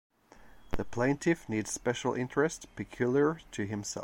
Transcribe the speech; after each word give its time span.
The 0.77 0.83
plaintiff 0.83 1.47
needs 1.47 1.69
special 1.71 2.15
interest 2.15 2.65
peculiar 2.75 3.39
to 3.51 3.67
himself. 3.67 3.99